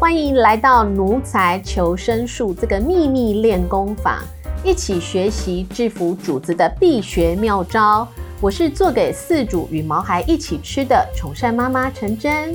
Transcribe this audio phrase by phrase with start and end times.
[0.00, 4.18] 欢迎来到奴才求生术这个秘密练功坊，
[4.64, 8.08] 一起学习制服主子的必学妙招。
[8.40, 12.54] 我是做给饲主与毛孩一起吃的宠善妈妈陈真。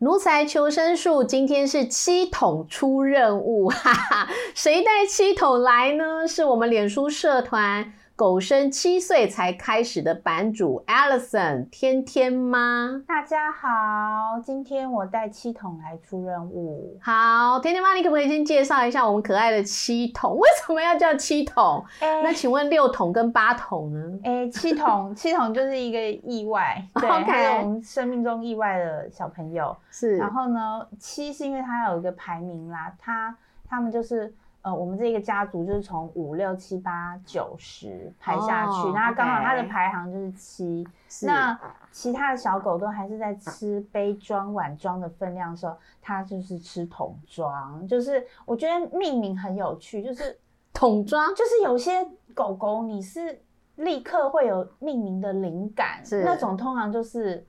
[0.00, 6.26] 奴才求生术，今天是七桶出任务，哈哈，谁带七桶来呢？
[6.26, 7.92] 是我们脸书社团。
[8.16, 16.96] 狗生七岁才开始的版主 Alison 天天妈，大家好，今天我带七桶来出任务。
[17.02, 20.30] 好，天天妈，你可不可以先介绍一下我们可爱的七桶？
[20.38, 21.84] 为什么要叫七桶？
[22.00, 24.20] 那请问六桶跟八桶呢？
[24.22, 30.16] 哎，七桶， 七桶就是一个意外， 对，这种生命中意外的小朋友是。
[30.18, 33.36] 然后呢，七是因为他有一个排名啦，他
[33.68, 34.32] 他们就是。
[34.64, 40.88] 呃，我们这个家族就是从五六七八九十排下去，那刚好它的排行就是七。
[41.22, 41.58] 那
[41.92, 47.86] 其他的小狗都还是在吃杯装、碗装的分量的时候，它就是吃桶装。
[47.86, 50.34] 就是我觉得命名很有趣，就是
[50.72, 53.38] 桶装，就是有些狗狗你是
[53.76, 57.46] 立刻会有命名的灵感，那种通常就是。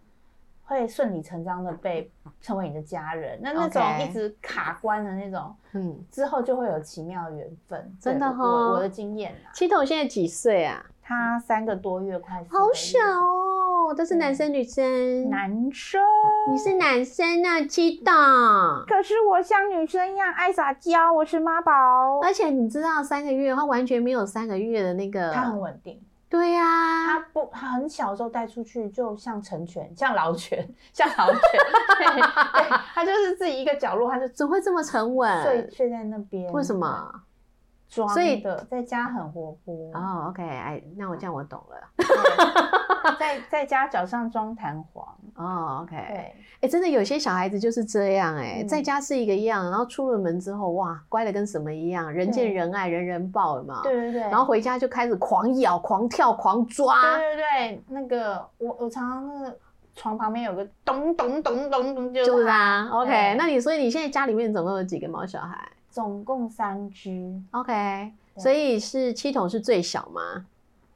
[0.65, 8.43] 会顺理成章的被成为你的家人，那那种一直卡关的那种，嗯，之后就会有奇妙的缘分，真的哈。
[8.71, 10.83] 我的经验啊，七筒现在几岁啊？
[11.07, 15.29] 他三个多月，快好小哦，都是男生女生？
[15.29, 16.01] 男生，
[16.51, 18.11] 你是男生啊，七筒。
[18.87, 21.71] 可是我像女生一样爱撒娇，我是妈宝。
[22.23, 26.01] 而且你知道，三个月他完全没有三个月的那个，他很稳定。
[26.35, 31.41] 对呀，他不他很小的时候带出去，就像成犬，像老犬，像老犬，
[31.97, 36.51] 对，他就是自己一个角落，他就怎会这么沉稳，睡睡在那边？
[36.51, 37.09] 为什么？
[37.87, 40.27] 装的，在家很活泼哦。
[40.29, 41.77] OK，哎，那我这样我懂了。
[43.19, 45.05] 在在家脚上装弹簧
[45.35, 45.81] 哦。
[45.83, 53.81] OK，对，哎，真的有些小孩子就是这样，哎，在家是一个样，然后出了门之后，哇，乖的跟什么一样，人见人爱，人人抱嘛。
[53.83, 54.21] 对对对。
[54.21, 57.17] 然后回家就开始狂咬、狂跳、狂抓。
[57.17, 59.57] 对对对，那个我我常常那个
[59.93, 62.89] 床旁边有个咚咚咚咚咚，就是啊。
[62.91, 65.57] OK，那你所以你现在家里面总共有几个毛小孩？
[65.95, 70.45] 总共三只，OK，所以是七筒是最小吗？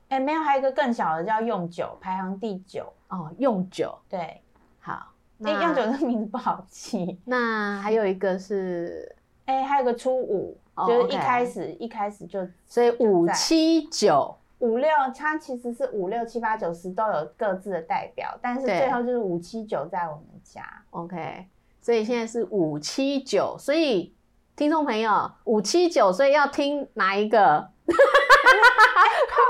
[0.09, 2.91] 哎，没有，还有一个更小的叫用九，排行第九。
[3.07, 4.41] 哦，用九，对，
[4.81, 5.13] 好。
[5.41, 7.17] 哎，用九这名字不好记。
[7.23, 9.15] 那还有一个是，
[9.45, 20.61] 哎，还有个初五，就是一开始一开始就，所以五七九五六，它其实是五六七八九十都有各自的代表，但是最后就是五七九在我们家。
[20.89, 21.45] OK，
[21.79, 24.13] 所以现在是五七九，所以。
[24.59, 27.65] 听众朋友，五七九，所以要听哪一个？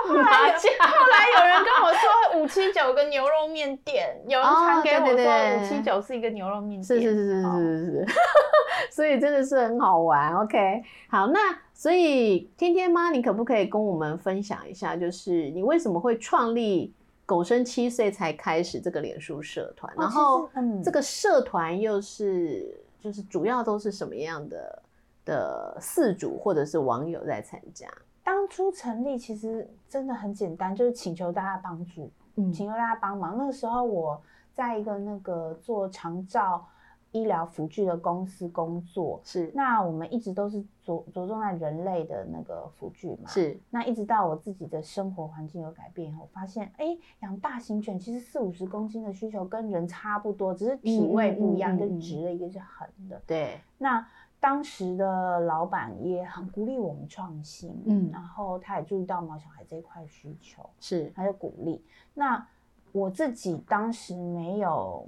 [0.06, 8.06] 后来 后来有人跟我说五七九个牛肉面店，有人传给我说五七九是一个牛肉面店，是是是是是是是，
[8.96, 10.31] 所以真的是很好玩。
[10.36, 11.40] OK，好，那
[11.74, 16.94] 所以天天妈，你可不可以跟我们分享一下，就是你为什么会创立
[17.26, 19.91] 狗生七岁才开始这个脸书社团？
[19.97, 20.47] 然后
[20.84, 24.84] 这个社团又是就是主要都是什么样的？
[25.29, 27.88] 的四主或者是网友在参加。
[28.23, 33.38] 当初成立其实真的很简单，就是请求大家帮助，嗯，请求大家帮忙。
[33.38, 34.19] 那个时候我
[34.53, 36.66] 在一个那个做长照
[37.12, 39.51] 医疗辅具的公司工作，是。
[39.56, 43.59] 那我们一直都是着着重在人类的那个辅具嘛，是。
[43.72, 53.19] 那一直到我自己的生活环境有改变以后，发现哎，养大型犬其实四五十公斤的需求跟人差不多，只是体位不一样，一个直的，一个是横的。
[53.25, 53.59] 对。
[53.79, 54.06] 那
[54.42, 61.84] 当时的老板也很鼓励我们创新，嗯，然后他也注意到毛小孩这一块需求，是，他就鼓励。
[62.14, 62.48] 那
[62.94, 65.06] 我自己当时没有，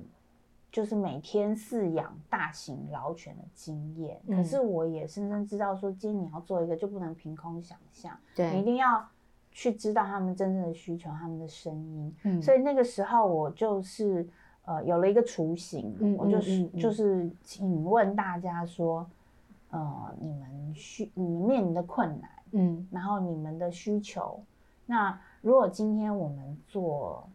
[0.69, 9.07] 就是每天饲养大型老犬的经验，可是我也深深知道，说今天你要做一个，就不能凭空想象，对，你一定要
[9.49, 12.13] 去知道他们真正的需求，他们的声音。
[12.23, 14.27] 嗯，所以那个时候我就是
[14.65, 19.09] 呃有了一个雏形，我就是就是请问大家说。
[19.71, 24.39] 呃，你们需你们面临的困难，嗯，然后你们的需求，
[24.85, 27.27] 那如果今天我们做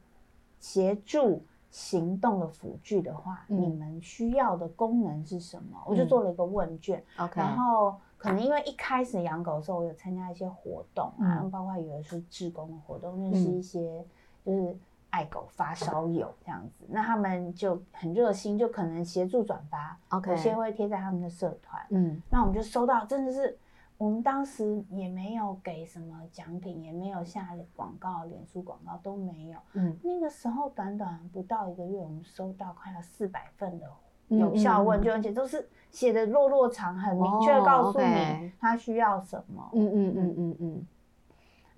[0.60, 5.82] 协助行动的辅具的话，你们需要的功能是什么？
[5.86, 14.04] 我就做了一个问卷，OK，然后可能因为一开始养狗的时候，我有参加一些活动啊，包括有的是志工的活动，认识一些
[14.44, 14.76] 就是。
[15.16, 21.82] 爱狗发烧友这样子，那他们就很热心，就可能协助转发，有些会贴在他们的社团。
[21.88, 23.56] 嗯，那我们就收到真的是
[23.96, 29.58] 我们当时也没有给什么奖品，也没有下广告、脸书广告都没有。
[29.72, 33.86] 嗯，那个时候短短不到一个月，我们收到快要四百份的
[34.28, 39.70] 有效问卷，而且都是写的落落长，很明确告诉你他需要什么。
[39.72, 40.86] 嗯嗯嗯嗯嗯。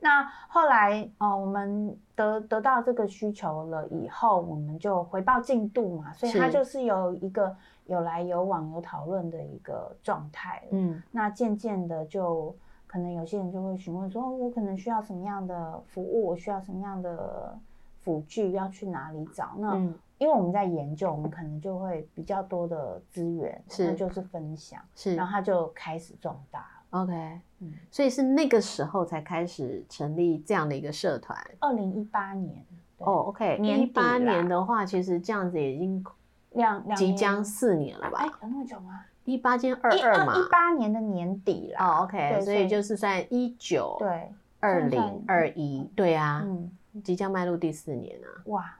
[0.00, 7.54] 那后来哦，我们得得到这个需求了以后，我们就回报进度嘛，所以它就是有一个
[7.86, 10.62] 有来有往、有讨论的一个状态。
[10.70, 12.54] 嗯，那渐渐的就
[12.86, 17.58] 可能有些人就会询问说，我可能需要什么样的服务，我需要什么样的
[18.00, 19.52] 辅具，要去哪里找？
[19.58, 19.76] 那
[20.18, 26.66] 因为我们在研究，我们可能就会比较多的资源，是就是分享，是，然后它就开始壮大。
[26.90, 31.38] OK，嗯，所以是那个时候才开始成立这样的一个社团。
[31.60, 32.64] 二零一八年，
[32.98, 36.04] 哦，OK，一八年的话，其实这样子已经
[36.50, 38.20] 两即将四年了吧？
[38.20, 39.00] 哎，有那么久吗？
[39.24, 41.84] 一八兼二二嘛，一八年的年底啦。
[41.84, 46.70] 哦，OK，所以就是在一九对二零二一，对啊，嗯，
[47.04, 48.26] 即将迈入第四年啊！
[48.46, 48.76] 哇，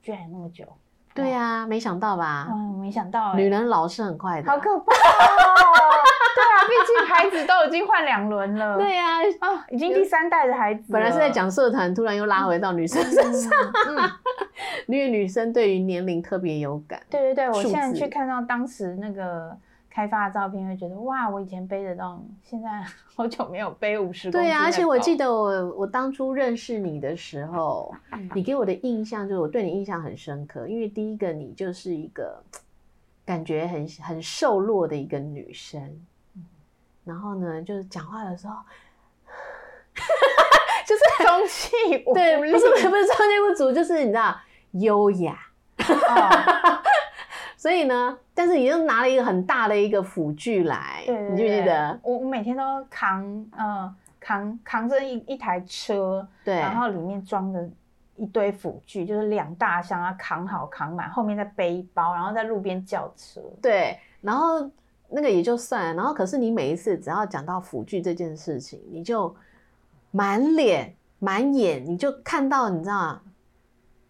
[0.00, 0.64] 居然那么久！
[1.12, 2.48] 对啊，没想到吧？
[2.52, 5.73] 嗯，没想到，女人老是很快的，好可怕哦！
[6.34, 8.76] 对啊，毕竟孩子都已经换两轮了。
[8.82, 10.92] 对呀，啊，已经第三代的孩子。
[10.92, 13.52] 本来是在讲社团，突然又拉回到女生身上。
[14.86, 17.00] 因为女生对于年龄特别有感。
[17.08, 19.56] 对对对，我现在去看到当时那个
[19.88, 22.68] 开发的照片，会觉得哇，我以前背得到，现在
[23.14, 24.30] 好久没有背五十。
[24.30, 27.94] 对啊，而且我记得我我当初认识你的时候，
[28.34, 32.42] 你给我的印象就是我对你印象很深刻，因为第一个你就是一个
[33.24, 35.80] 感觉很很瘦弱的一个女生。
[37.04, 38.54] 然后呢，就是讲话的时候，
[40.86, 41.70] 就是中气
[42.14, 44.34] 对，不是不是中气不足，就是你知道
[44.72, 45.38] 优雅。
[47.56, 51.98] 所以呢，但是你又拿了一个很大的一个辅具来，你记不记得？
[52.02, 53.22] 我我每天都扛，
[53.58, 57.66] 嗯，扛扛着一一台车，对，然后里面装着
[58.16, 64.70] 一堆辅具，就是两大箱啊，扛好扛满，后面再背包，然后在路边叫车，对，然后。
[65.14, 69.34] 那个也就算了，然后可是你每一次只要讲到辅具这件事情，你就
[70.10, 73.20] 满脸满眼，你就看到你知道，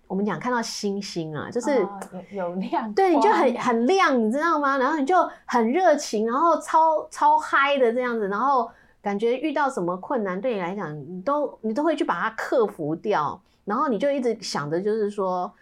[0.06, 1.87] 我们讲看到星星啊，就是
[2.31, 4.79] 有有亮， 对，你就很很亮，你知道吗？
[4.79, 8.71] 然后你就很热情，然后超超嗨的这样子，然后
[9.03, 15.53] 感觉遇到什么困难对你来讲，你都你都会去把它克服掉，然后你就一直想着就是说。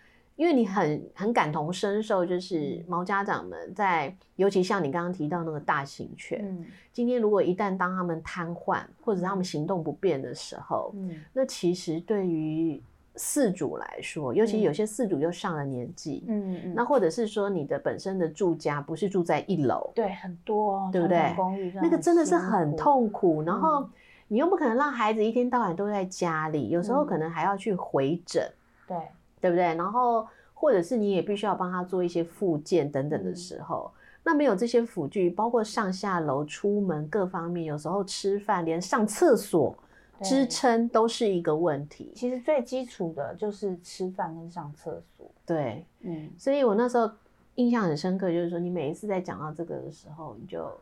[0.43, 11.21] 因为你很很感同身受，就是毛家长们在，尤其像你刚刚提到那个大型犬，今天如果一旦当他们瘫痪或者他们行动不便的时候，嗯。
[11.33, 12.83] 那其实对于
[13.15, 21.33] 饲主来说，尤其有些饲主又上了年纪，嗯嗯，那或者是说你的本身的住家不是住在一楼，对，很多，对不对？
[21.37, 23.89] 公寓那个真的是很痛苦，然后
[24.27, 28.51] 你又不可能让孩子一天到晚都在家里，有时候可能还要去回诊，
[28.89, 28.97] 对。
[29.43, 29.75] 对不对？
[29.75, 30.25] 然后
[30.55, 33.91] 或者是你也必须要帮他做一些复健等等的时候，
[34.23, 39.77] 那没有这些辅具，包括上下楼、出门各方面，有时候吃饭连上厕所
[40.23, 42.13] 支撑都是一个问题。
[42.15, 45.29] 其实最基础的就是吃饭跟上厕所。
[45.45, 47.11] 对，嗯，所以我那时候
[47.57, 50.81] 印象很深刻，就是说你每一次在讲到这个的时候，你就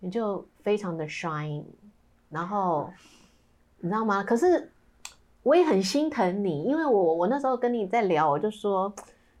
[0.00, 1.62] 你就非常的 shine，
[2.28, 2.90] 然后
[3.78, 4.24] 你知道吗？
[4.24, 4.71] 可是。
[5.42, 8.92] 我也很心疼你，因为我我那时候跟你在聊，我就说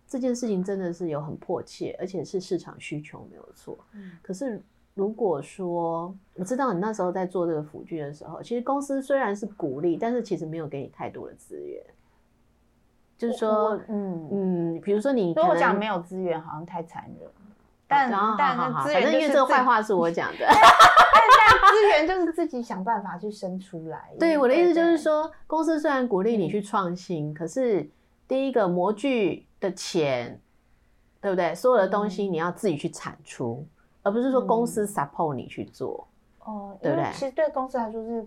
[0.06, 3.78] 这件事情真的是有很迫切，而且是市场需求没有错。
[3.94, 4.62] 嗯，可是
[4.94, 11.82] 如果说我知道你那时候在做这个辅具的时候，其实公司虽然是鼓励，但是其实没有给你太多的资源。
[13.16, 17.30] 就是说，嗯嗯，比如说你跟我讲没有资源，好像太残忍。
[17.92, 20.46] 但但反正因为这个坏话是我讲的。
[21.72, 24.10] 资源就是自己想办法去生出来。
[24.18, 27.88] 对，我的意思就是说，公司虽然鼓励你去创新，可是
[28.26, 30.40] 第一个模具的钱，
[31.20, 31.54] 对不对？
[31.54, 33.66] 所有的东西你要自己去产出，
[34.02, 36.06] 而不是说公司 support 你去做。
[36.40, 37.10] 哦，对不对？
[37.12, 38.26] 其实对公司来说是。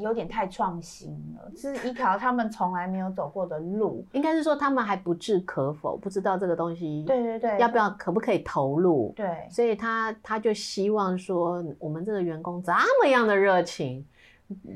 [0.00, 9.12] 有点太创新了，是一条他们从来没有走过的路，应该是说他们还不置可否，不知道这个东西，对对对，要不要可不可以投入？
[9.16, 14.04] 对，所以他他就希望说，我们这个员工这么样的热情，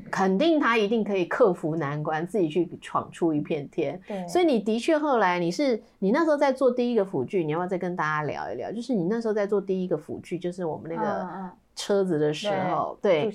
[0.09, 3.99] 肯定他一定可以克服难关，自己去闯出一片天。
[4.07, 8.71] 对，所以你的确后来你是你那时候在做第一个辅具，你要不要再跟大家聊一聊？
[8.71, 11.51] 就是你那时候在做第一个辅具，就是我们那个。
[11.77, 13.31] 车子的时候，对，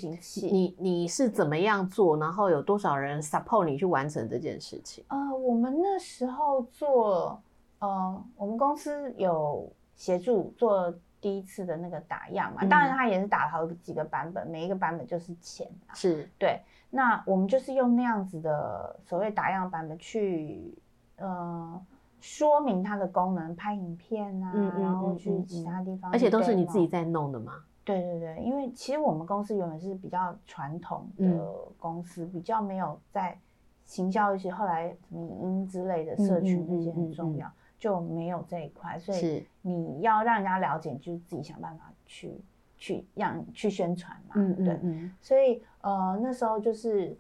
[0.51, 2.17] 你你是怎么样做？
[2.17, 5.05] 然后有多少人 support 你去完成这件事情？
[5.09, 7.41] 呃，我们那时候做，
[7.79, 16.61] 呃，我们公司有协助做第一次的那个打样嘛，当然他也是打了好几个版本，每一个版本就是钱，是对。
[16.91, 20.77] 那我们就是用那样子的所谓打样版本去，
[21.17, 21.81] 呃，
[22.21, 27.53] 说明它的功能，拍影片啊，然后去其他地方，而且都是你自己在弄的吗？
[27.85, 31.25] 对对对，因为其实我们公司原本是比较传统的
[31.79, 33.39] 公司，比较没有在
[33.85, 42.41] 行销一些后来什么影音之类的社群那些很重要，就没有这一块，所以你要让人家了解，就自己想办法去。
[42.79, 47.17] 去让去宣传嘛，嗯对，嗯，所以呃那时候就是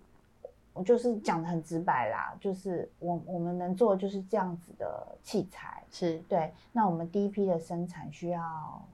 [0.72, 6.52] 我就是讲的很直白啦，就是我我们能做就是这样子的器材，是对。
[6.72, 8.84] 那我们第一批的生产需要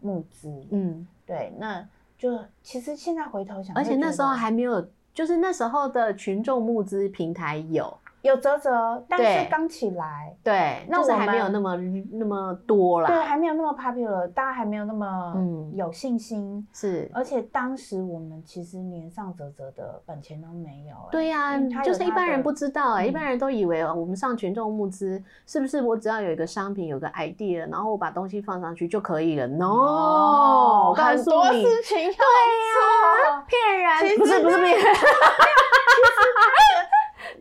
[0.00, 1.86] 募资，嗯，对，那
[2.18, 7.96] 就其实现在回头想，而且那时候还没有，就是那时候的群众募资平台有。
[8.26, 11.76] 有泽泽，但是刚起来，对，那我还没有那么
[12.12, 34.86] 那么多啦，对，还没有那么 popular，大家还没有那么嗯有信心，是，而且当时我们其实连上泽泽的本钱都没有，对呀，就是一般人不知道，哎，一般人都以为我们上群众募资是不是我只要有一个商品，有个 idea，然后我把东西放上去就可以了？No，很多事情对呀，骗人，不是不是骗人。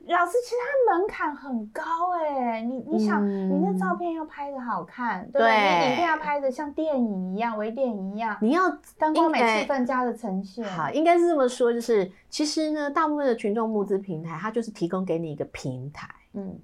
[0.08, 1.82] 老师，其实它门槛很高
[2.14, 8.70] 哎，你你想，你那照片要拍的好看，对，你影片要拍的像电影一样，微电影一样，你要
[9.00, 10.64] 灯光美、气氛加的呈现。
[10.64, 16.60] 好，应该是这么说，就是其实呢，大部分的群众募资平台，它就是提供给你一个平台，嗯，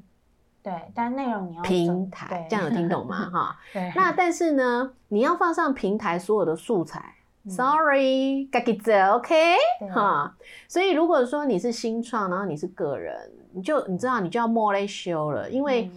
[0.61, 3.29] 对，但内容你要平台，这样有听懂吗？
[3.33, 3.91] 哈，对。
[3.95, 7.15] 那但是呢，你要放上平台所有的素材。
[7.49, 9.35] Sorry，该给走，OK，
[9.91, 10.35] 哈。
[10.67, 13.15] 所以如果说你是新创，然后你是个人，
[13.51, 15.89] 你就你知道你就要 more show 了，因为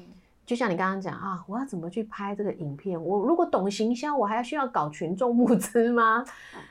[0.47, 3.03] 就像你刚刚讲啊，我要怎么去拍这个影片？
[3.03, 6.25] 我如果懂行销，我还要需要搞群众募资吗？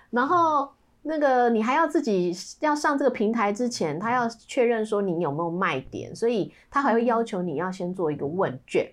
[0.09, 0.69] 然后
[1.03, 8.91] 那个你还要自己要上这个平台之前，他要确认说你有没有卖点，所以他还会要求你要先做一个问卷。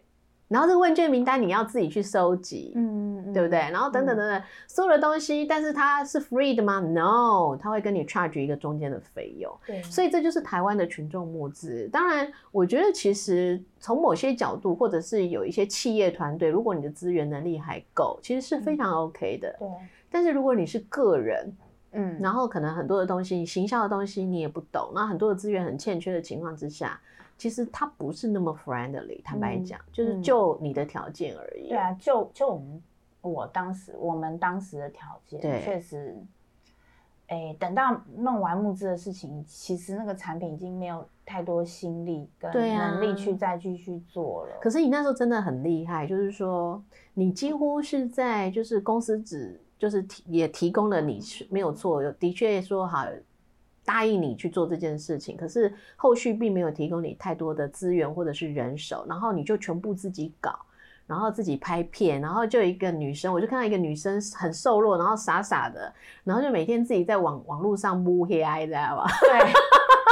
[0.50, 3.60] 然后这个问卷名单你要自己去收集，嗯，对不对？
[3.60, 9.56] 然后等等等等，所有的东西，但是它是 free 的吗？No，它会跟你 charge 一个中间的费用。
[9.64, 11.88] 对，所以这就是台湾的群众募资。
[11.92, 19.54] 当然，我觉得其实从某些角度，或者是有一些企业团队，如果你的资源能力还够，其实是非常 OK 的。
[19.56, 19.68] 对。
[20.10, 21.56] 但是如果你是个人，
[21.92, 27.00] 嗯，然后可能很多的东西，行销的东西你也不懂，那很多的资源很欠缺的情况之下。
[27.40, 31.70] 其实他不是那么 friendly，坦白讲，就是就你的条件而已。
[31.70, 32.82] 对啊，就就我们
[33.22, 36.14] 我当时我们当时的条件，确实，
[37.28, 44.58] 哎，等到弄完募资的事情，其实那个产品已经没有太多心力跟能力去再继续做了。
[44.60, 53.06] 可是你那时候真的很厉害，就是说你几乎是在就是公司只就是提也提供了你是没有错，的确说好。
[53.90, 60.56] 答应你去做这件事情，可是后续并没有提供你太多的资源或者是人手，然后你就全部自己搞，
[61.08, 65.92] 然后自己拍片，然后就一个女生，我就看到一个女生很瘦弱，然后傻傻的，
[66.22, 69.06] 然后就每天自己在网网络上摸黑爱，知道吧？
[69.22, 69.40] 对，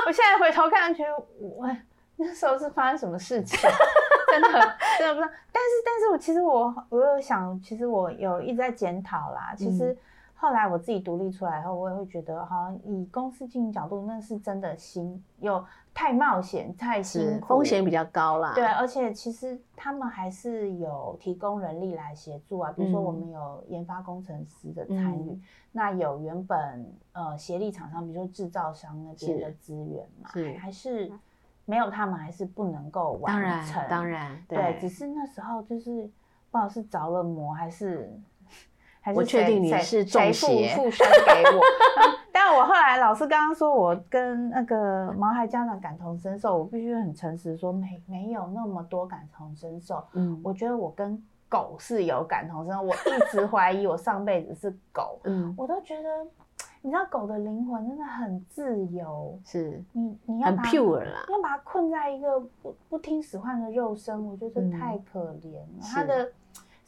[0.08, 1.70] 我现在回头看，觉得我
[2.16, 3.56] 那时候是发生什么事情，
[4.32, 4.48] 真的
[4.98, 5.32] 真的不知道。
[5.52, 9.96] 但是，但是我其实我我有想，其实我有一直在检讨啦，其实。
[10.40, 18.52] 后来我自己独立出来后，我也会觉得，好像以公司经营角度，那是真的辛又太冒险、太辛苦，风险比较高啦。
[18.54, 25.36] 对，而且其实他们还是有提供人力来协助啊，比如说我们有研发工程师的参与，
[25.72, 31.12] 那有原本呃协力厂商，比如说制造商那边的资源嘛，还是
[31.64, 33.82] 没有他们还是不能够完成。
[33.88, 36.08] 当然，对，只是那时候就是
[36.52, 38.08] 不知道是着了魔还是。
[39.14, 41.62] 我确定你是谁附附身给我，
[42.32, 50.02] 但我后来老师刚刚说我跟那个毛孩家长感同身受，我必须很诚实说没没有那么多感同身受。
[50.12, 55.20] 嗯，我觉得我跟狗是有感同身受，我一直怀疑我上辈子是狗。
[55.24, 56.08] 嗯，我都觉得，
[56.82, 66.30] 你知道狗的灵魂真的很自由，是你你要很 pure 啦，要把它困在一个不不听使唤的肉身，我觉得太可怜了，它的。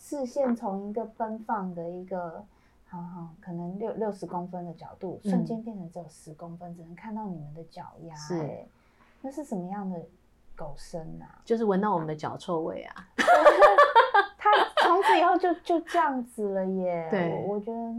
[0.00, 2.42] 视线从一个奔放的一个，
[2.88, 8.14] 好好可能六六十公分的角度，瞬间变成只有十公分，只能看到你们的脚丫。
[8.14, 8.64] 是，
[9.20, 10.00] 那是什么样的
[10.56, 11.42] 狗身啊？
[11.44, 13.08] 就是闻到我们的脚臭味啊！
[14.38, 14.50] 他
[14.82, 17.06] 从此以后就就这样子了耶。
[17.10, 17.94] 对，我觉得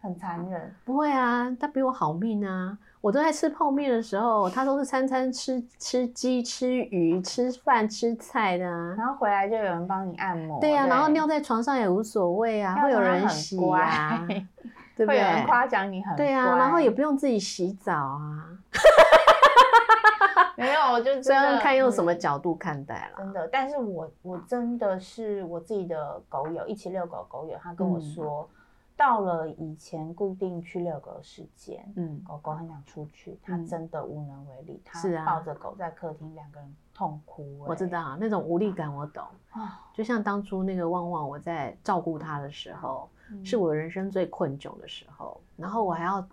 [0.00, 0.74] 很残忍。
[0.86, 2.78] 不会啊，他比我好命啊！
[3.06, 8.64] 我都在吃泡面的时候，他都是餐餐吃吃鸡、吃鱼、吃饭、吃菜的。
[8.64, 10.58] 然后回来就有人帮你按摩。
[10.60, 14.26] 对呀，然后尿在床上也无所谓啊，会有人洗啊，
[14.96, 15.14] 对不对？
[15.14, 18.42] 会有人夸奖你很对啊，然后也不用自己洗澡啊。
[20.56, 23.18] 没有，我就这样看用什么角度看待了。
[23.22, 28.50] 真的，但是我我真的是我自己的狗友，一起遛狗狗友，他跟我说，
[28.96, 37.58] 到了以前固定去遛狗的时间，嗯，狗狗很想出去，它真的无能为力，他抱着狗在客厅，两个人痛哭。
[37.66, 39.84] 我知道那种无力感，我懂啊。
[39.92, 43.08] 就像当初那个旺旺，我在照顾他的时候，
[43.44, 46.26] 是我人生最困窘的时候，然后我还要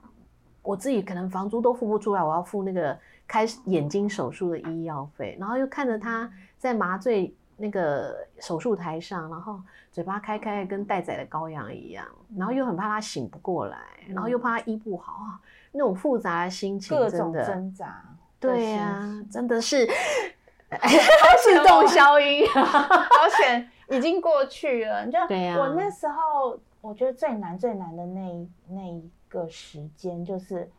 [0.62, 2.98] 我自己可能房租都付不出来，我要付那个。
[3.25, 9.60] 开眼睛手术的医药费，然后又看着他在麻醉那个手术台上，然后
[9.92, 12.06] 嘴巴开开跟待宰的羔羊一样，
[12.38, 15.40] 然后又很怕他醒不过来，然后又怕他医不好啊，
[15.72, 18.04] 那种复杂的心情，各种挣扎，
[18.40, 19.86] 对呀，真的是
[21.44, 25.06] 自动消音，好险，已经过去了。
[25.08, 30.70] 就我那时候，我觉得最难最难的那那一个时间就是。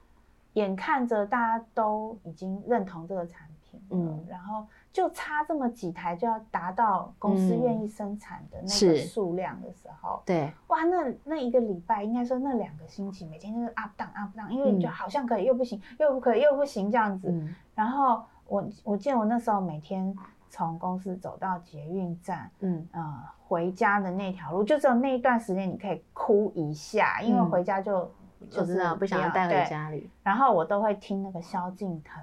[0.55, 17.29] 眼看着大家都已经认同这个产品，嗯，然后就差这么几台就要达到公司愿意生产的那个数量的时候，对，哇，那那一个礼拜，应该说那两个星期，每天就是 up down up down，因为你就好像可以又不行，又不可以又不行这样子。
[17.75, 20.17] 然后我我记得我那时候每天
[20.49, 22.87] 从公司走到捷运站，嗯。
[22.93, 28.09] 呃回家的那条路，就只有那一段时间你可以哭一下，因为回家就。
[28.51, 32.23] 就知道不想要带回家里，然后我都会听那个萧敬腾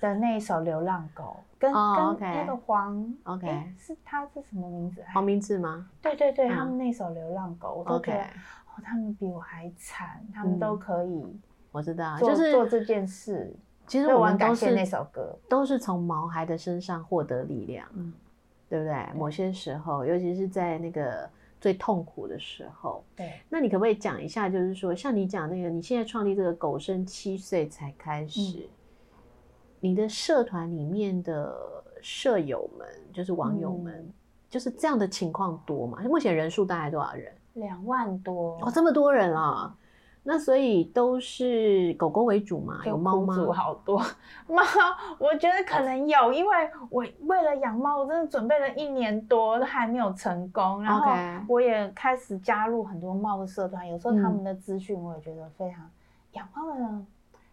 [0.00, 5.02] 的那一首《流浪狗》，跟跟那个黄，OK，是他是什么名字？
[5.12, 5.88] 黄明志吗？
[6.00, 11.40] 对对对，他们那首《流浪狗》，我都觉得哦，他们比我还惨，他们都可以，
[11.70, 13.54] 我知道，就是做这件事。
[13.86, 18.12] 其实我们都是那首歌，都是从毛孩的身上获得力量，嗯，
[18.68, 19.06] 对不对？
[19.14, 21.28] 某些时候，尤其是在那个。
[21.60, 24.48] 最痛苦的时候，对，那你可不可以讲一下？
[24.48, 28.66] 就是说，像你讲那个，你现在创立这个狗生七岁才开始，
[29.80, 31.56] 你的社团里面的
[32.02, 34.08] 舍友们，就是网友们，
[34.48, 35.98] 就是这样的情况多吗？
[36.04, 37.32] 目前人数大概多少人？
[37.54, 39.74] 两万多哦，这么多人啊！
[40.22, 42.82] 那所以都是狗狗为主嘛？
[42.84, 43.34] 有猫吗？
[43.54, 43.98] 好多
[44.46, 44.62] 猫，
[45.18, 50.82] 我觉得可能有，因为我为了养猫，我真的准备了一年多都还没有成功。
[50.82, 51.10] 然后
[51.48, 55.90] 我也开始加入很多猫的社团，有时候他们的资讯我也觉得非常
[56.32, 57.06] 养猫的人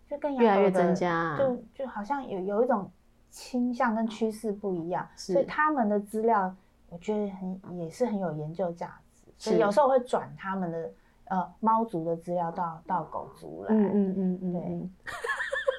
[0.09, 2.89] 就跟越来越增加，就就好像有有一种
[3.29, 6.55] 倾向跟趋势不一样，所以他们的资料
[6.89, 10.89] 我觉得很也是很有研究价值，所以有时候会转他们的。
[11.29, 15.11] 呃，猫族的资料到到狗族来，嗯嗯嗯嗯，对，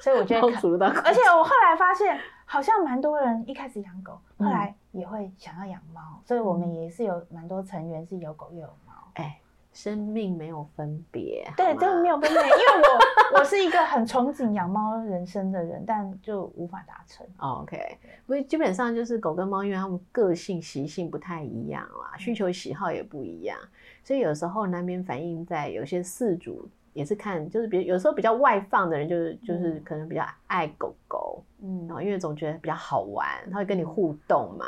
[0.03, 0.39] 所以我觉
[0.77, 2.15] 得，而且我后来发现，
[2.45, 9.39] 好像蛮多人一开始养狗，后来也会想要养猫，所以我们也是有蛮多成员是有狗又有猫，哎。
[9.71, 12.41] 生命没有分别，对，真的没有分别。
[12.41, 12.89] 因为
[13.33, 17.25] 我我是一个很憧憬养猫人生的人，但就无法达成。
[17.37, 23.57] OK，不基本上就是狗跟猫，因为它们个性习性不太一样啦，需求喜好也不一样，
[24.03, 34.65] 所以有时候难免反映在有些饲主也是看，就是比有时候比较外放的人，就是就是可能比较爱狗狗，嗯，然后因为总觉得比较好玩，他会跟你互动嘛，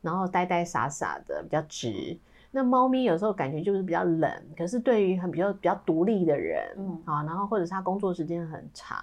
[0.00, 2.18] 然后呆呆傻傻的，比较直。
[2.54, 9.02] 那猫咪有时候感觉就是比较冷，可是对于很比较比较独立的人，嗯啊，然后或者是他工作时间很长，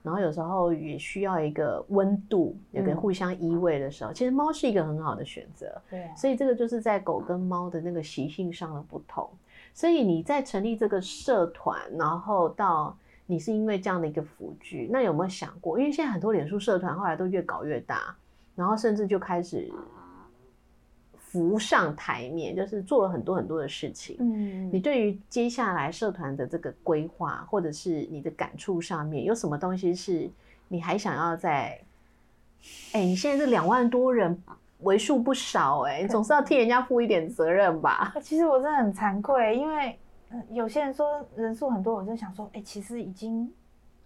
[0.00, 5.66] 然后有时候也需要一个温度，有个互相依偎的时候，其实猫是一个很好的选择。
[5.90, 9.28] 对，所以这个就是在狗跟猫的那个习性上的不同。
[9.72, 15.76] 所以你在成立这个社团，然后到你是因为这样的一个辅具，那有没有想过？
[15.80, 18.14] 因为现在很多脸书社团后来都越搞越大，
[18.54, 19.68] 然后甚至就开始。
[21.34, 24.16] 浮上台面，就是做了很多很多的事情。
[24.20, 30.30] 嗯，你对于接下来社团的这个规划，或者是你的感触上面，有什么东西是
[30.68, 31.76] 你还想要在？
[32.92, 34.40] 哎，你现在这两万多人
[34.82, 38.14] 为数不少，哎，你总是要替人家负一点责任吧？
[38.22, 39.98] 其实我真的很惭愧，因为
[40.52, 43.52] 有些人说人数很多，我就想说，哎，其实已经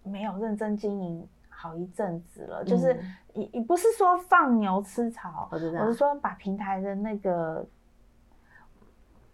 [0.01, 1.27] 没有认真经营。
[1.61, 2.97] 好一阵子了，就是
[3.33, 7.65] 也也不是说放牛吃草，我是说把平台的那个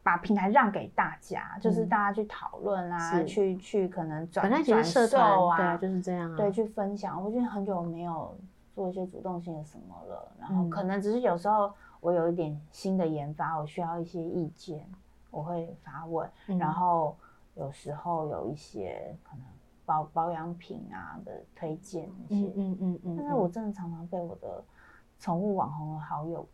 [0.02, 7.24] 把平台让给大家，就是大家去讨论啊，去去可能转转售啊，就是这样啊，对，去分享。
[7.24, 8.36] 我觉得很久没有
[8.74, 14.84] 做一些主动性的什么了，然后可能只是有时候我有一点新的研发，我需要一些意见，
[15.30, 17.16] 我会发问，然后
[17.54, 19.46] 有时候有一些可能
[19.86, 24.64] 保保养品啊的推荐那些，嗯嗯嗯，但是我真的常常被我的
[25.20, 26.48] 宠物网红的好友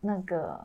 [0.00, 0.60] 那个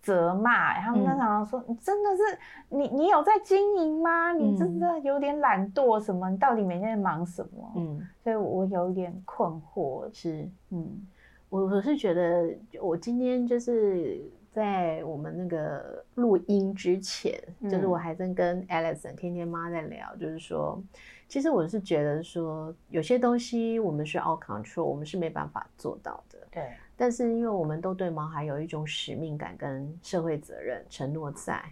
[0.00, 2.22] 责骂，他们常常说：“你真的是
[2.68, 4.32] 你，你有在经营吗？
[4.32, 6.30] 你真的有点懒惰什么？
[6.30, 10.08] 你到底每天在忙什么？”嗯，所以我有点困惑。
[10.12, 11.06] 是，嗯，
[11.50, 12.48] 我我是觉得，
[12.80, 14.18] 我今天就是
[14.58, 17.40] 在我们那个录音之前，
[17.70, 20.82] 就是我还在跟 Alison 天天妈在聊，就是说，
[21.28, 26.40] 其实我是觉得说，有些东西我们是 all control，我们是没办法做到的。
[26.50, 26.64] 对。
[26.96, 31.62] 但是因为我们都对毛孩有一种使命感跟社会责任承诺在，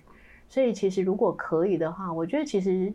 [0.48, 2.92] 所以其实如果可以的话，我觉得其实，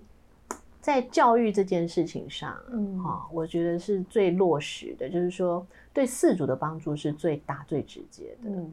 [0.80, 8.50] 在教育这件事情上，嗯，哈，我觉得是最落实的，就是说对四主的帮助是最大最直接的。
[8.50, 8.72] 嗯，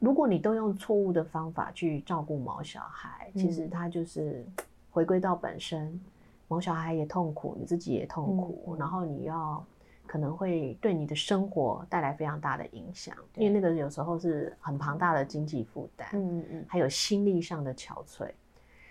[0.00, 4.44] 如果你都用错误的方法去照顾毛小孩，其实他就是
[4.90, 6.00] 回归到本身，
[6.48, 9.64] 毛小孩也痛苦，你自己也痛苦，然后你要。
[10.06, 18.28] 可能会对你的生活带来非常大的影响，因为那个有时候是很庞大的经济负担，嗯嗯，还有心力上的憔悴。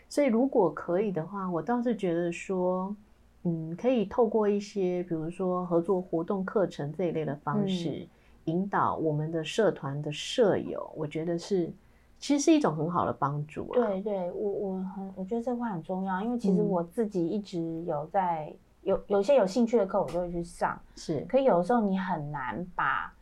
[0.08, 2.95] 所以如果可以的话，我倒是觉得说，
[3.43, 8.08] 嗯，可以透过一些比如说合作活动、课程这一类的方式，
[8.45, 11.71] 引导我们的社团的舍友，我觉得是
[12.17, 13.65] 其实是一种很好的帮助。
[13.73, 18.54] 对，对我我很我觉得这块很重要，因为其实我自己一直有在。
[18.82, 20.80] 有有些有兴趣的课，我就会去上。
[20.95, 23.13] 是，可有的时候你很难把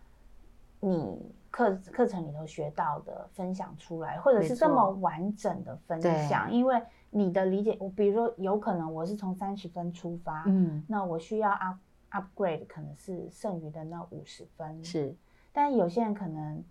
[0.79, 5.99] 你课课程里头学到的分享出来，或者是这么完整的分
[6.29, 11.77] 享，因为你的理解，我比如说有可能我是从三十分出发，嗯，那我需要 up
[12.21, 15.15] upgrade 可能是剩余的那五十分，是，
[15.53, 16.63] 但有些人可能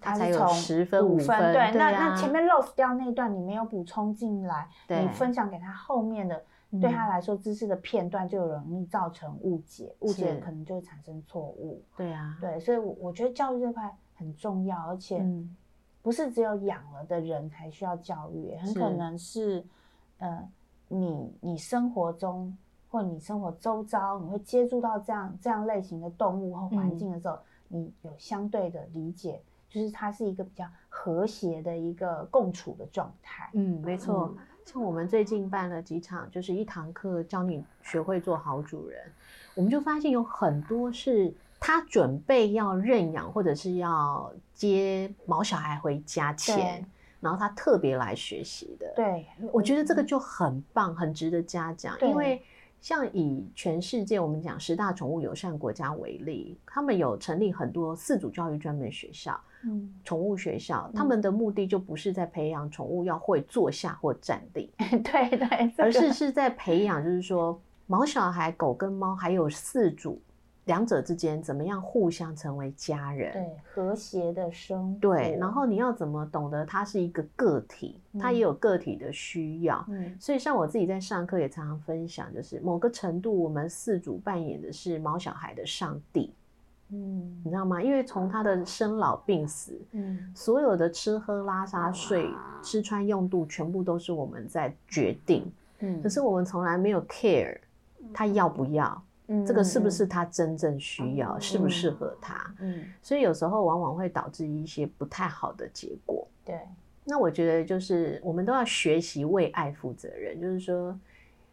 [0.00, 6.42] 他是从十分五分，对，那那前面 lost 掉那段你没有补充进来，你分享给他后面的。
[6.80, 11.82] 对他来说，知识的片段就容易造成误解，误解可能就会产生错误。
[11.96, 15.20] 对啊，对，所以，我我觉得教育这块很重要，而且
[16.00, 19.66] 不是只有养了的人才需要教育，很可能是，
[20.18, 20.48] 呃，
[20.86, 22.56] 你你生活中
[22.90, 33.48] 或你生活周遭，你会接触到这样这样类型的动物和环境的时候，你有相对的理解，就是它是一个比较和谐的一个共处的状态。
[33.54, 34.34] 嗯，没错。
[34.66, 39.00] 像我们最近办了几场，就是一堂课教你学会做好主人，
[39.54, 46.84] 我们就发现有很多是他准备要认养或者是要接毛小孩回家前，
[47.20, 48.92] 然后他特别来学习的。
[48.96, 52.42] 对，我觉得这个就很棒，很值得嘉奖，因为。
[52.80, 70.20] 像以全世界我们讲十大宠物友善国家为例，他们有成立很多四组教育专门学校，嗯，宠物学校，他们的目的就不是在培养宠物要会坐下或站立， 对对，而是是在培养，就是说毛小孩、狗跟猫还有四组。
[70.70, 73.32] 两者之间怎么样互相成为家人？
[73.32, 75.00] 对，和谐的生活。
[75.00, 79.84] 对，然后你要怎么懂得他是一个个体，他也有个体的需要。
[79.88, 86.32] 嗯，所以像我自己在上课也常常分享，就是某个程度，我们四组扮演的是毛小孩的上帝。
[86.92, 87.82] 嗯，你知道吗？
[87.82, 92.30] 因为从他的生老病死，嗯，所有的吃喝拉撒睡、
[92.62, 95.50] 吃穿用度，全部都是我们在决定。
[95.80, 97.58] 嗯，可是我们从来没有 care
[98.14, 99.02] 他要不要。
[99.46, 101.38] 这个是不是他真正需要？
[101.38, 102.52] 适不适合他？
[102.58, 106.26] 嗯，所以有时候往往会导致一些不太好的结果。
[106.44, 106.58] 对，
[107.04, 110.98] 那我觉得就是我们都要学习为爱负责任，就是说，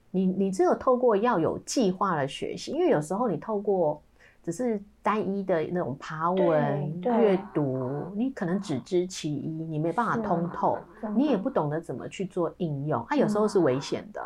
[0.10, 4.02] 你你只有透过要有计划的学习，因为有时候你透过
[4.42, 10.80] 只是单一的那种爬文阅读，你可能只知其一，你没办法通透，
[11.16, 14.22] 你也不懂得怎么去做应用，它有时候是危险的。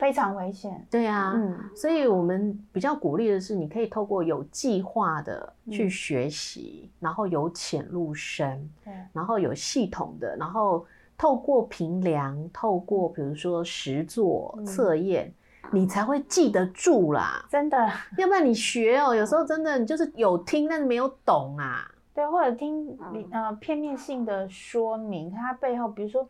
[0.00, 10.86] 非常危险，对呀，嗯，所以我们比较鼓励的是，你可以透过有计划的去学习，然后由浅入深，对，然后有系统的，然后
[11.18, 15.30] 透过评量，透过比如说实作测验，
[15.70, 17.76] 你才会记得住啦，真的，
[18.16, 22.98] 要不然你学哦，有时候真的你就是有听，但是没有懂啊，对，或者听
[23.32, 26.26] 呃片面性的说明，它背后，比如说。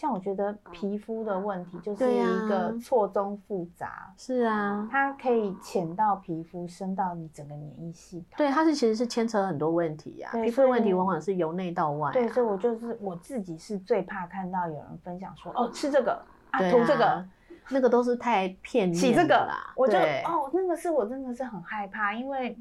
[0.00, 8.28] 像我觉得皮肤的问题就是一个错综复杂，是啊，它可以浅到皮肤，深到你整个免疫系统。
[8.38, 10.30] 对，它是其实是牵扯很多问题呀。
[10.32, 12.10] 皮肤的问题往往是由内到外。
[12.12, 17.22] 对，所以我就是我自己是最怕看到有人分享说，哦，吃这个啊，涂这个，
[17.68, 18.94] 那个都是太片面。
[18.94, 22.58] 洗这个啦，我就哦，那个是我真的是很害怕，因为。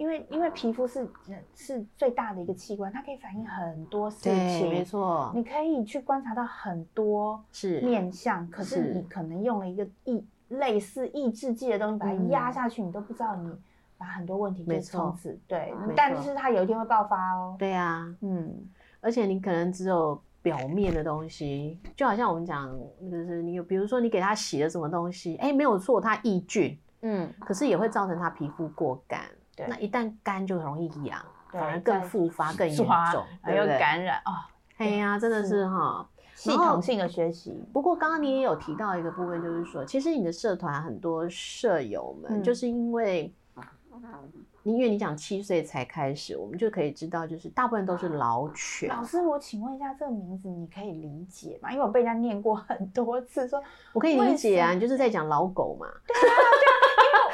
[0.00, 1.06] 因为因为皮肤是
[1.54, 7.82] 是最大的一个器官，它可以反映很多事情，没错，你可以去观察到很多是。
[7.82, 13.52] 面相，可是你可能用了一个抑类似抑制剂的东西把它压下去，你都不知道你
[13.98, 17.54] 把很多问题就从此对，但是它有一天会爆发哦。
[17.58, 18.56] 对呀，嗯，
[19.02, 22.74] 而且你可能只有表面的东西，就好像我们讲，
[23.10, 29.20] 就是你有比如说你给他洗了什么东西，哎，没有错，它抑菌，嗯，可是也会造成他皮肤过干。
[29.68, 31.20] 那一旦干就容易痒，
[31.50, 34.48] 反而更复发更严重，还有感染啊。
[34.78, 37.62] 哎呀，真的是哈，系统性的学习。
[37.72, 43.32] 不过刚刚你也有提到一个部分，就是说，其实你的社团很多舍友们，就是因为，
[44.62, 48.88] 因为你讲七岁才开始，我们就可以知道，就是大部分都是老犬。
[48.88, 51.70] 老师，我请问一下，这个名字你可以理解吗？
[51.70, 55.86] 因为我被人家念过很多次，说我可以理解啊，你就是在讲老狗嘛。
[56.06, 56.34] 对啊，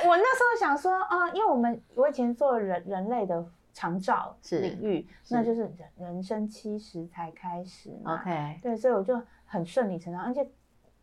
[0.04, 3.44] 我那时候想说啊，因为我们我以前做人人类的。
[3.78, 8.14] 长照领域，那就是人人生七十才开始嘛。
[8.14, 10.22] OK，对，所以我就很顺理成章。
[10.22, 10.48] 而且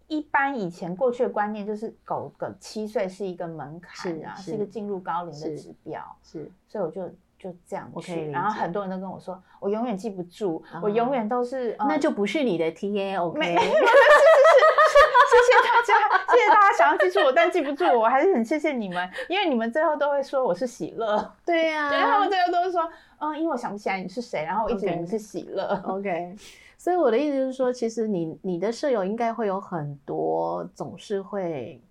[0.08, 6.04] 一般以前过去的观念就是狗狗七岁是一个门槛啊，是一个进入高龄的指标。
[6.24, 8.32] 是，所以我就就这样去。
[8.32, 13.22] 然后很多人都跟我说，我永远记不住，我永远都是，那就不是你的 TA。
[13.22, 13.56] OK。
[14.94, 22.88] 谢谢大家，谢谢大家想要记住我，但记不住我，还是很谢谢你们，因为你们最后都会说我是喜乐，对呀， 然后最后都是说，
[23.20, 26.36] 嗯，因为我想不起来你是谁，然后我一直以为你是喜乐，OK。
[26.78, 31.82] 所以我的意思就是说，其实你你的舍友应该会有很多，总是会，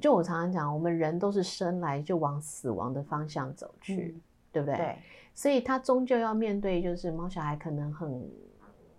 [0.00, 4.16] 就我常常讲，我们人都是生来就往死亡的方向走去，
[4.52, 4.76] 对不对？
[4.76, 4.98] 对。
[5.34, 8.28] 所以他终究要面对，就是猫小孩可能很。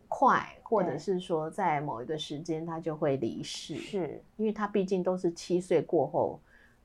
[0.09, 6.37] 快，或者是说在某一个时间他就会离世，是因为他毕竟都是七岁过后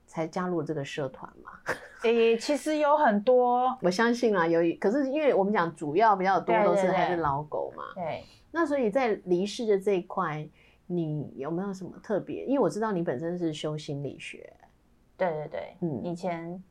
[0.06, 1.50] 才加入这个社团嘛。
[2.04, 7.82] 诶，其实有很多，我相信啊，有，可是因为我们讲主要比较多都是还是老狗嘛。
[7.96, 10.48] 对，那所以在离世的这一块，
[10.86, 12.44] 你有没有什么特别？
[12.44, 14.52] 因为我知道你本身是修心理学。
[15.16, 16.62] 对对对，嗯，以前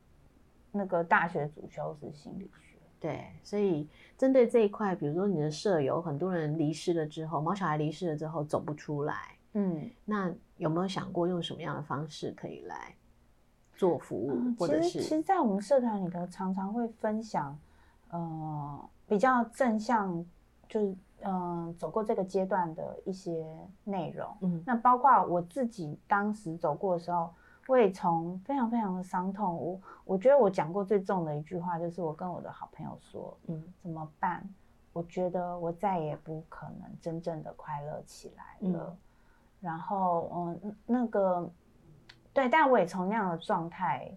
[0.70, 2.78] 那个大学主修是心理学。
[3.00, 3.88] 对，所以
[4.22, 12.94] 针对这一块，比如说你的舍友很多人离世了之后，毛小孩离世了之后走不出来，嗯，那有没有想过用什么样的方式可以来
[13.74, 15.00] 做服务，或者是？
[15.00, 17.58] 其实，在我们社团里头，常常会分享，
[18.10, 20.24] 呃，比较正向，
[20.68, 23.44] 就是嗯，走过这个阶段的一些
[23.82, 27.28] 内容，嗯，那包括我自己当时走过的时候。
[27.72, 34.46] 会从非常非常的伤痛，我我觉得我讲过最重的一句话就是我跟我的好朋友说，嗯，怎么办？
[34.92, 38.94] 我觉得我再也不可能真正的快乐起来了。
[39.58, 41.50] 然后，嗯，那个，
[42.34, 44.14] 对，但我也从那样的状态，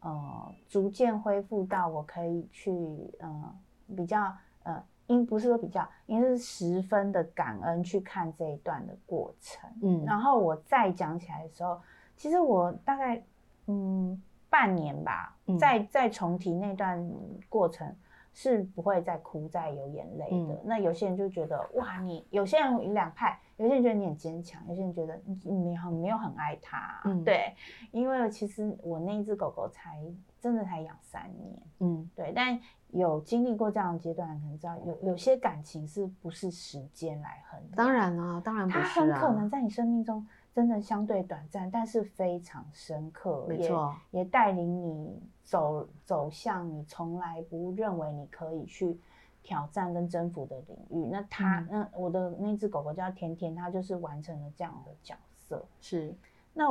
[0.00, 2.72] 呃，逐渐恢复到我可以去，
[3.20, 3.54] 嗯，
[3.94, 9.68] 比较，呃，应不是说比较，应该是十分的感恩去看这一段的过程。
[9.82, 11.78] 嗯，然后我再讲起来的时候。
[12.22, 13.20] 其实我大概
[13.66, 17.04] 嗯半年吧，再再重提那段
[17.48, 17.92] 过程
[18.32, 20.60] 是不会再哭再有眼泪的。
[20.64, 27.00] 那有些人就觉得哇，你有些人两派，有些人觉得你很坚强，有些人觉得你你很没有很爱他。
[27.06, 27.56] 嗯， 对，
[27.90, 29.98] 因为其实我那一只狗狗才
[30.38, 31.60] 真的才养三年。
[31.80, 32.56] 嗯，对，但
[32.90, 37.72] 有经历过这样的阶段，可能知道有有些感情是不是时间来衡量？
[37.74, 40.24] 当然啊，当然不是啊，它很可能在你生命中。
[40.54, 49.00] 真的相对短暂，但是非常深刻，没错，也带领你走走向你从来不认为你可以去
[49.42, 51.06] 挑战跟征服的领域。
[51.06, 55.16] 那他，那我的那只狗狗叫甜甜，它就是完成了这样的角
[55.48, 55.64] 色。
[55.80, 56.14] 是，
[56.52, 56.70] 那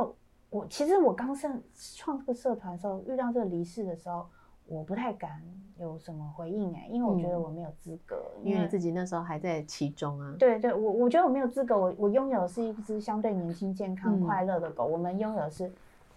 [0.50, 1.60] 我其实我刚上
[1.96, 4.26] 创这个社团的时候，遇到这个离世的时候。
[4.66, 5.42] 我不太敢
[5.78, 10.34] 有什么回应哎，因为我觉得我没有资格，因为自己那时候还在其中啊。
[10.38, 14.86] 对对，我我觉得我没有资格，我我拥有是一只相对年轻、健康、快乐的狗。
[14.86, 15.70] 我们拥有是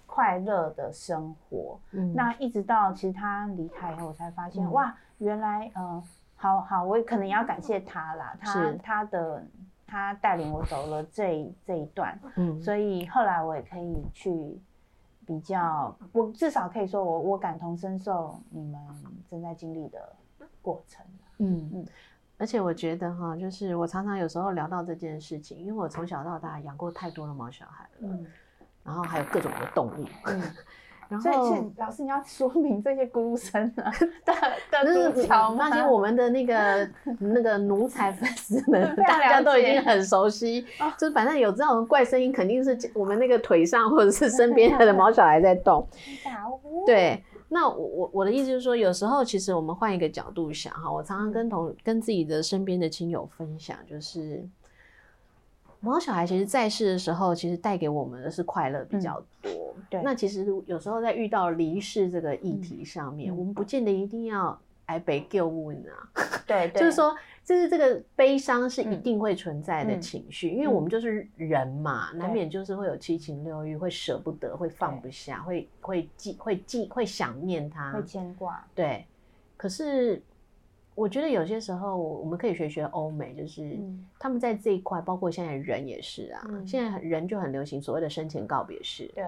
[0.06, 1.80] 快乐的生活。
[1.92, 6.02] 嗯，那一直到其实他离开以后，我才发现哇，原来嗯，
[6.36, 9.44] 好好，我可能也要感谢他啦，他他的
[9.88, 14.60] 他带领我走了这这一段，嗯，所以后来我也可以去。
[15.26, 18.80] 比较，我至少可以说，我我感同身受你们
[19.30, 20.16] 正在经历的
[20.62, 21.06] 过程。
[21.40, 21.86] 嗯嗯，
[22.38, 28.18] 而且我觉得哈，就是我常常有时候聊到这件事情，因为我从小到大养过太多的毛小孩了，
[28.84, 30.06] 然后还有各种的动物。
[30.26, 30.42] 嗯。
[31.22, 33.92] 所以，老师你要说明这些孤生啊
[34.26, 35.70] 的的主角吗？
[35.70, 36.90] 放心，我们的那个
[37.20, 40.66] 那个奴才粉丝们，大家都已经很熟悉。
[40.98, 45.88] 就是反正有这种怪声音，肯定是我们那个腿上或者是身边的毛小孩在动。
[46.86, 54.44] 对，那我我我的意思就是说，有时候其实我们换一个角度想哈，我常常跟同跟自己的身边的亲友分享，就是
[55.86, 59.76] 毛小孩其实在世的时候，其实带给我们的是快乐比较多。
[59.90, 66.10] 对，那其实有时候在遇到离世这个议题上面，我们不见得一定要挨被救问啊。
[66.48, 67.16] 对，就是说。
[67.46, 78.66] 就是这个悲伤是一定会存在的情绪，因为我们就是人嘛，难免就是会有七情六欲，会舍不得，会放不下，会会记，会记，会想念他，会牵挂。
[78.74, 79.06] 对，
[79.56, 80.20] 可是
[80.96, 83.78] 我觉得有些时候我们可以学学欧美，就是
[84.18, 89.12] 他们在这一块，包括现在人也是啊，现在人就很流行所谓的生前告别式。
[89.14, 89.24] 对，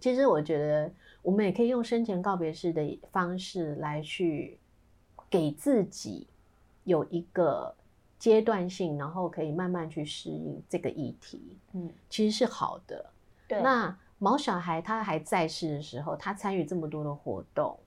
[0.00, 0.90] 其实我觉得
[1.22, 4.58] 我们也可以用生前告别式的方式来去
[5.30, 6.26] 给自己。
[6.84, 7.74] 有一个
[8.18, 13.04] 阶段性，然后可以慢慢去适应这个议题，嗯，其实是好的。
[13.46, 17.78] 对，那毛小孩他还在世的时候，他参与这么多的活动，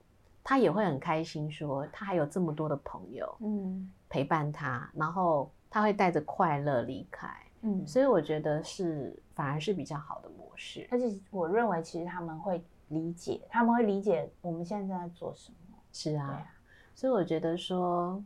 [0.44, 7.28] 他也会很开心，说他还有这么多的朋友，嗯，陪伴他，然后他会带着快乐离开，
[7.62, 10.86] 嗯，所以我觉得是反而是比较好的模式。
[10.90, 15.56] 而且我认为，其实他们会理解，他们会理解我们现在正在做什么。
[15.92, 16.46] 是啊，
[16.94, 18.22] 所以我觉得说。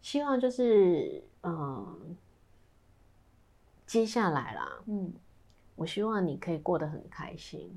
[0.00, 2.16] 希望就是嗯，
[3.84, 5.12] 接下来啦，嗯，
[5.74, 7.76] 我希望你可以过得很开心，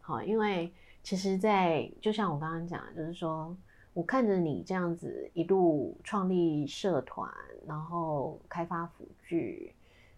[0.00, 0.72] 好，因为
[1.06, 3.56] 其实，在就像我刚刚讲，就是说
[3.92, 7.30] 我看着你这样子一路创立社团，
[7.64, 9.72] 然后开发辅具，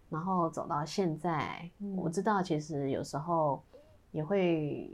[0.09, 3.61] 然后走到现在，我知道其实有时候
[4.09, 4.89] 也会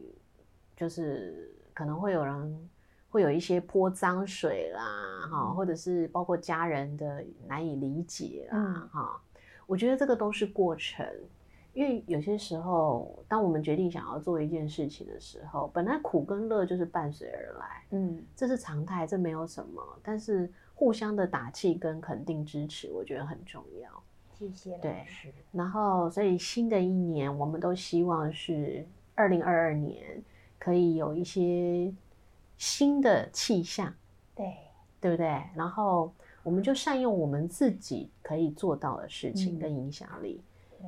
[0.76, 2.70] 就是可能会有人。
[3.08, 4.84] 会有一些泼脏水啦，
[5.32, 9.22] 哈，或者是包括家人的难以理解啦，哈，
[9.66, 11.08] 我觉得这个都是过程，
[11.76, 24.04] 因为有些时候，当我们决定想要做一件事情的时候，本来苦跟乐就是伴随而来，嗯，这是常态，这没有什么，但是互相的打气跟肯定支持，我觉得很重要。
[24.34, 25.06] 谢谢对，
[25.52, 28.84] 然后所以新的一年，我们都希望是
[29.14, 30.24] 二零二二年
[30.58, 31.94] 可以有一些。
[32.58, 33.94] 新的气象，
[34.34, 34.56] 对
[35.02, 35.44] 对不对？
[35.54, 36.10] 然后
[36.42, 40.42] 我们就善用我们自己可以做到的事情跟影响力。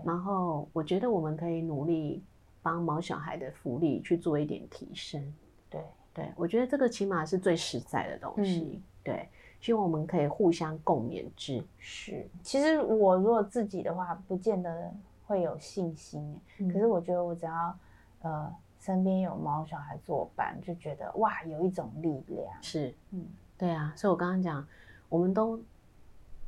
[0.05, 2.23] 然后我觉得我们可以努力
[2.61, 5.33] 帮毛小孩的福利去做一点提升。
[5.69, 5.81] 对
[6.13, 8.81] 对，我觉得这个起码是最实在的东西。
[9.03, 9.29] 对，
[9.59, 11.63] 希望我们可以互相共勉之。
[11.77, 14.93] 是，其实我如果自己的话，不见得
[15.25, 16.39] 会有信心。
[16.71, 17.77] 可是我觉得我只要
[18.21, 18.55] 呃。
[18.79, 22.47] 身边有猫小孩作伴，就觉得哇，有一种力量。
[22.61, 23.25] 是，嗯，
[23.57, 24.65] 对啊，所以我刚刚讲，
[25.09, 25.59] 我们都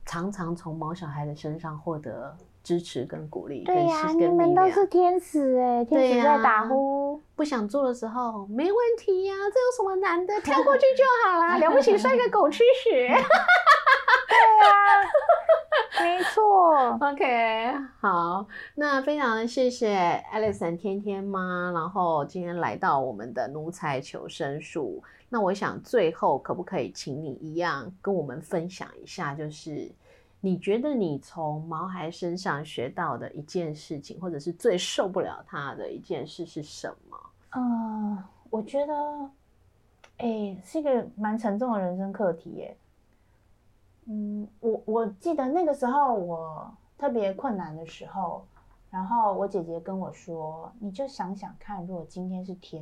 [0.06, 3.64] 常常从毛小孩的身上获得支持跟鼓励。
[3.64, 7.20] 对呀，你们都是天使哎，天使在打呼。
[7.36, 10.40] 不想做的时候，没问题呀，这有什么难的？
[10.42, 12.90] 跳过去就好啦，了不起摔个狗吃屎。
[13.08, 13.20] 对呀。
[16.02, 18.46] 没错， OK，好，
[18.76, 25.04] 那非常谢谢 Alison 天天妈，然后今天来到我们的奴才求生术。
[25.28, 29.92] 那我想最后可不可以请你一样跟我们分享一下，就是
[30.42, 37.18] 你觉得你从毛孩身上学到的一件事情，或者是最受不了他的一件事是什么？
[37.56, 38.18] 嗯，
[38.50, 38.94] 我觉得，
[40.18, 42.78] 哎，是一个蛮沉重的人生课题耶。
[44.06, 48.46] 嗯，我我记得那个时候我特别困难的时候，
[48.90, 52.78] 然后我姐姐跟我说：“你就想想看，如果今天是天。”